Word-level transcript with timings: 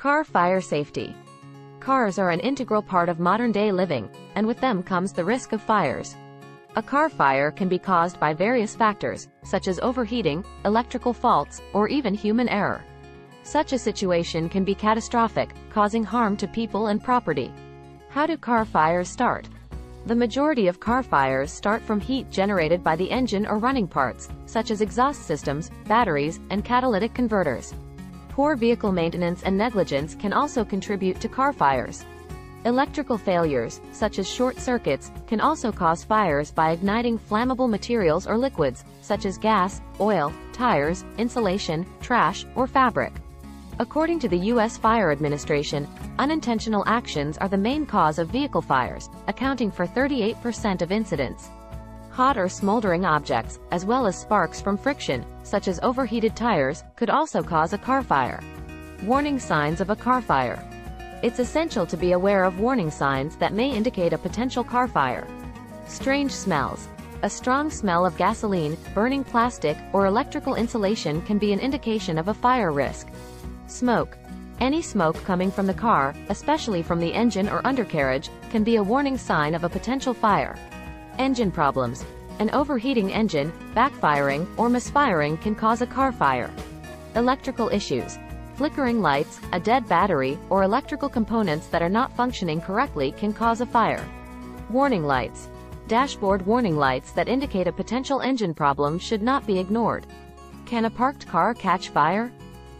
Car 0.00 0.24
fire 0.24 0.62
safety. 0.62 1.14
Cars 1.78 2.18
are 2.18 2.30
an 2.30 2.40
integral 2.40 2.80
part 2.80 3.10
of 3.10 3.20
modern-day 3.20 3.70
living, 3.70 4.08
and 4.34 4.46
with 4.46 4.58
them 4.58 4.82
comes 4.82 5.12
the 5.12 5.22
risk 5.22 5.52
of 5.52 5.60
fires. 5.60 6.16
A 6.76 6.82
car 6.82 7.10
fire 7.10 7.50
can 7.50 7.68
be 7.68 7.78
caused 7.78 8.18
by 8.18 8.32
various 8.32 8.74
factors, 8.74 9.28
such 9.44 9.68
as 9.68 9.78
overheating, 9.80 10.42
electrical 10.64 11.12
faults, 11.12 11.60
or 11.74 11.86
even 11.86 12.14
human 12.14 12.48
error. 12.48 12.82
Such 13.42 13.74
a 13.74 13.78
situation 13.78 14.48
can 14.48 14.64
be 14.64 14.74
catastrophic, 14.74 15.50
causing 15.68 16.02
harm 16.02 16.34
to 16.38 16.48
people 16.48 16.86
and 16.86 17.04
property. 17.04 17.52
How 18.08 18.24
do 18.24 18.38
car 18.38 18.64
fires 18.64 19.10
start? 19.10 19.50
The 20.06 20.16
majority 20.16 20.66
of 20.66 20.80
car 20.80 21.02
fires 21.02 21.52
start 21.52 21.82
from 21.82 22.00
heat 22.00 22.30
generated 22.30 22.82
by 22.82 22.96
the 22.96 23.10
engine 23.10 23.44
or 23.46 23.58
running 23.58 23.86
parts, 23.86 24.30
such 24.46 24.70
as 24.70 24.80
exhaust 24.80 25.26
systems, 25.26 25.70
batteries, 25.84 26.40
and 26.48 26.64
catalytic 26.64 27.12
converters. 27.12 27.74
Poor 28.30 28.56
vehicle 28.56 28.92
maintenance 28.92 29.42
and 29.42 29.58
negligence 29.58 30.14
can 30.14 30.32
also 30.32 30.64
contribute 30.64 31.20
to 31.20 31.28
car 31.28 31.52
fires. 31.52 32.06
Electrical 32.64 33.18
failures, 33.18 33.80
such 33.92 34.18
as 34.18 34.28
short 34.28 34.58
circuits, 34.58 35.10
can 35.26 35.40
also 35.40 35.72
cause 35.72 36.04
fires 36.04 36.50
by 36.50 36.70
igniting 36.70 37.18
flammable 37.18 37.68
materials 37.68 38.26
or 38.26 38.38
liquids, 38.38 38.84
such 39.00 39.24
as 39.24 39.38
gas, 39.38 39.80
oil, 39.98 40.32
tires, 40.52 41.04
insulation, 41.18 41.86
trash, 42.00 42.46
or 42.54 42.66
fabric. 42.66 43.12
According 43.78 44.18
to 44.20 44.28
the 44.28 44.46
U.S. 44.52 44.76
Fire 44.76 45.10
Administration, 45.10 45.88
unintentional 46.18 46.84
actions 46.86 47.38
are 47.38 47.48
the 47.48 47.56
main 47.56 47.86
cause 47.86 48.18
of 48.18 48.28
vehicle 48.28 48.62
fires, 48.62 49.08
accounting 49.26 49.70
for 49.70 49.86
38% 49.86 50.82
of 50.82 50.92
incidents. 50.92 51.48
Hot 52.20 52.36
or 52.36 52.50
smoldering 52.50 53.06
objects, 53.06 53.58
as 53.70 53.86
well 53.86 54.06
as 54.06 54.14
sparks 54.14 54.60
from 54.60 54.76
friction, 54.76 55.24
such 55.42 55.68
as 55.68 55.80
overheated 55.82 56.36
tires, 56.36 56.84
could 56.94 57.08
also 57.08 57.42
cause 57.42 57.72
a 57.72 57.78
car 57.78 58.02
fire. 58.02 58.42
Warning 59.04 59.38
signs 59.38 59.80
of 59.80 59.88
a 59.88 59.96
car 59.96 60.20
fire. 60.20 60.62
It's 61.22 61.38
essential 61.38 61.86
to 61.86 61.96
be 61.96 62.12
aware 62.12 62.44
of 62.44 62.60
warning 62.60 62.90
signs 62.90 63.36
that 63.36 63.54
may 63.54 63.70
indicate 63.70 64.12
a 64.12 64.18
potential 64.18 64.62
car 64.62 64.86
fire. 64.86 65.26
Strange 65.86 66.30
smells. 66.30 66.88
A 67.22 67.30
strong 67.30 67.70
smell 67.70 68.04
of 68.04 68.18
gasoline, 68.18 68.76
burning 68.94 69.24
plastic, 69.24 69.78
or 69.94 70.04
electrical 70.04 70.56
insulation 70.56 71.22
can 71.22 71.38
be 71.38 71.54
an 71.54 71.58
indication 71.58 72.18
of 72.18 72.28
a 72.28 72.34
fire 72.34 72.70
risk. 72.70 73.08
Smoke. 73.66 74.18
Any 74.60 74.82
smoke 74.82 75.16
coming 75.24 75.50
from 75.50 75.66
the 75.66 75.72
car, 75.72 76.14
especially 76.28 76.82
from 76.82 77.00
the 77.00 77.14
engine 77.14 77.48
or 77.48 77.66
undercarriage, 77.66 78.28
can 78.50 78.62
be 78.62 78.76
a 78.76 78.82
warning 78.82 79.16
sign 79.16 79.54
of 79.54 79.64
a 79.64 79.70
potential 79.70 80.12
fire. 80.12 80.58
Engine 81.18 81.50
problems. 81.50 82.04
An 82.38 82.50
overheating 82.50 83.12
engine, 83.12 83.52
backfiring, 83.74 84.46
or 84.56 84.68
misfiring 84.68 85.36
can 85.36 85.54
cause 85.54 85.82
a 85.82 85.86
car 85.86 86.12
fire. 86.12 86.50
Electrical 87.16 87.68
issues. 87.68 88.18
Flickering 88.54 89.00
lights, 89.02 89.40
a 89.52 89.60
dead 89.60 89.88
battery, 89.88 90.38
or 90.48 90.62
electrical 90.62 91.08
components 91.08 91.66
that 91.68 91.82
are 91.82 91.88
not 91.88 92.14
functioning 92.16 92.60
correctly 92.60 93.12
can 93.12 93.32
cause 93.32 93.60
a 93.60 93.66
fire. 93.66 94.06
Warning 94.70 95.04
lights. 95.04 95.48
Dashboard 95.88 96.46
warning 96.46 96.76
lights 96.76 97.12
that 97.12 97.28
indicate 97.28 97.66
a 97.66 97.72
potential 97.72 98.20
engine 98.20 98.54
problem 98.54 98.98
should 98.98 99.22
not 99.22 99.46
be 99.46 99.58
ignored. 99.58 100.06
Can 100.64 100.84
a 100.84 100.90
parked 100.90 101.26
car 101.26 101.52
catch 101.52 101.88
fire? 101.88 102.32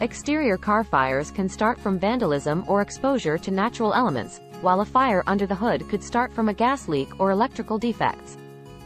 Exterior 0.00 0.56
car 0.56 0.84
fires 0.84 1.30
can 1.30 1.48
start 1.48 1.80
from 1.80 1.98
vandalism 1.98 2.64
or 2.68 2.80
exposure 2.80 3.36
to 3.38 3.50
natural 3.50 3.92
elements, 3.92 4.40
while 4.62 4.80
a 4.80 4.84
fire 4.84 5.22
under 5.26 5.46
the 5.46 5.54
hood 5.54 5.88
could 5.88 6.02
start 6.02 6.32
from 6.32 6.48
a 6.48 6.54
gas 6.54 6.88
leak 6.88 7.20
or 7.20 7.30
electrical 7.30 7.78
defects. 7.78 8.38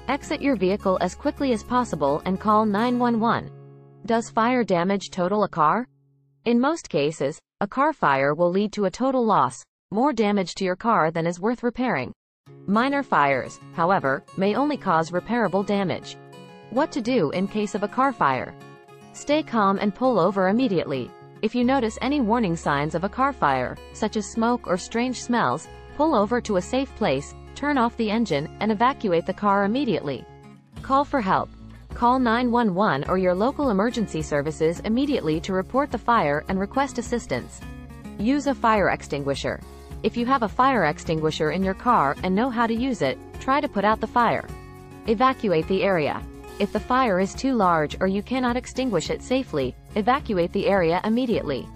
Exit 0.08 0.40
your 0.40 0.56
vehicle 0.56 0.98
as 1.00 1.14
quickly 1.14 1.52
as 1.52 1.62
possible 1.62 2.22
and 2.24 2.40
call 2.40 2.64
911. 2.64 3.50
Does 4.06 4.30
fire 4.30 4.64
damage 4.64 5.10
total 5.10 5.44
a 5.44 5.48
car? 5.48 5.86
In 6.44 6.60
most 6.60 6.88
cases, 6.88 7.40
a 7.60 7.66
car 7.66 7.92
fire 7.92 8.34
will 8.34 8.50
lead 8.50 8.72
to 8.72 8.84
a 8.84 8.90
total 8.90 9.24
loss, 9.24 9.64
more 9.90 10.12
damage 10.12 10.54
to 10.56 10.64
your 10.64 10.76
car 10.76 11.10
than 11.10 11.26
is 11.26 11.40
worth 11.40 11.62
repairing. 11.62 12.12
Minor 12.66 13.02
fires, 13.02 13.58
however, 13.74 14.24
may 14.36 14.54
only 14.54 14.76
cause 14.76 15.10
repairable 15.10 15.66
damage. 15.66 16.16
What 16.70 16.92
to 16.92 17.00
do 17.00 17.30
in 17.30 17.48
case 17.48 17.74
of 17.74 17.82
a 17.82 17.88
car 17.88 18.12
fire? 18.12 18.54
Stay 19.12 19.42
calm 19.42 19.78
and 19.80 19.94
pull 19.94 20.18
over 20.18 20.48
immediately. 20.48 21.10
If 21.42 21.54
you 21.54 21.64
notice 21.64 21.98
any 22.00 22.22
warning 22.22 22.56
signs 22.56 22.94
of 22.94 23.04
a 23.04 23.10
car 23.10 23.32
fire, 23.32 23.76
such 23.92 24.16
as 24.16 24.26
smoke 24.26 24.66
or 24.66 24.78
strange 24.78 25.22
smells, 25.22 25.68
pull 25.96 26.14
over 26.14 26.40
to 26.40 26.56
a 26.56 26.62
safe 26.62 26.94
place, 26.96 27.34
turn 27.54 27.76
off 27.76 27.96
the 27.98 28.10
engine, 28.10 28.48
and 28.60 28.72
evacuate 28.72 29.26
the 29.26 29.34
car 29.34 29.64
immediately. 29.64 30.24
Call 30.80 31.04
for 31.04 31.20
help. 31.20 31.50
Call 31.92 32.18
911 32.18 33.08
or 33.08 33.18
your 33.18 33.34
local 33.34 33.68
emergency 33.68 34.22
services 34.22 34.80
immediately 34.80 35.38
to 35.40 35.52
report 35.52 35.90
the 35.90 35.98
fire 35.98 36.42
and 36.48 36.58
request 36.58 36.96
assistance. 36.96 37.60
Use 38.18 38.46
a 38.46 38.54
fire 38.54 38.88
extinguisher. 38.88 39.60
If 40.02 40.16
you 40.16 40.24
have 40.24 40.42
a 40.42 40.48
fire 40.48 40.84
extinguisher 40.86 41.50
in 41.50 41.62
your 41.62 41.74
car 41.74 42.16
and 42.22 42.34
know 42.34 42.48
how 42.48 42.66
to 42.66 42.74
use 42.74 43.02
it, 43.02 43.18
try 43.40 43.60
to 43.60 43.68
put 43.68 43.84
out 43.84 44.00
the 44.00 44.06
fire. 44.06 44.46
Evacuate 45.06 45.68
the 45.68 45.82
area. 45.82 46.22
If 46.58 46.72
the 46.72 46.80
fire 46.80 47.20
is 47.20 47.34
too 47.34 47.52
large 47.52 48.00
or 48.00 48.06
you 48.06 48.22
cannot 48.22 48.56
extinguish 48.56 49.10
it 49.10 49.22
safely, 49.22 49.74
evacuate 49.94 50.52
the 50.52 50.66
area 50.66 51.02
immediately. 51.04 51.68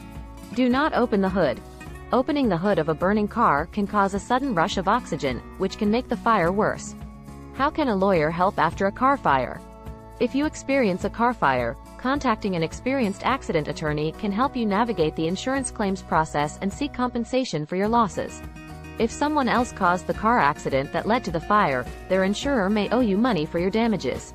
Do 0.54 0.70
not 0.70 0.94
open 0.94 1.20
the 1.20 1.28
hood. 1.28 1.60
Opening 2.12 2.48
the 2.48 2.56
hood 2.56 2.78
of 2.78 2.88
a 2.88 2.94
burning 2.94 3.28
car 3.28 3.66
can 3.66 3.86
cause 3.86 4.14
a 4.14 4.18
sudden 4.18 4.54
rush 4.54 4.78
of 4.78 4.88
oxygen, 4.88 5.42
which 5.58 5.76
can 5.76 5.90
make 5.90 6.08
the 6.08 6.16
fire 6.16 6.50
worse. 6.50 6.94
How 7.54 7.68
can 7.68 7.88
a 7.88 7.94
lawyer 7.94 8.30
help 8.30 8.58
after 8.58 8.86
a 8.86 8.92
car 8.92 9.18
fire? 9.18 9.60
If 10.18 10.34
you 10.34 10.46
experience 10.46 11.04
a 11.04 11.10
car 11.10 11.34
fire, 11.34 11.76
contacting 11.98 12.56
an 12.56 12.62
experienced 12.62 13.22
accident 13.24 13.68
attorney 13.68 14.12
can 14.12 14.32
help 14.32 14.56
you 14.56 14.64
navigate 14.64 15.14
the 15.14 15.28
insurance 15.28 15.70
claims 15.70 16.00
process 16.00 16.58
and 16.62 16.72
seek 16.72 16.94
compensation 16.94 17.66
for 17.66 17.76
your 17.76 17.88
losses. 17.88 18.40
If 18.98 19.10
someone 19.10 19.48
else 19.48 19.72
caused 19.72 20.06
the 20.06 20.14
car 20.14 20.38
accident 20.38 20.90
that 20.92 21.06
led 21.06 21.22
to 21.24 21.30
the 21.30 21.40
fire, 21.40 21.84
their 22.08 22.24
insurer 22.24 22.70
may 22.70 22.88
owe 22.88 23.00
you 23.00 23.18
money 23.18 23.44
for 23.44 23.58
your 23.58 23.70
damages. 23.70 24.32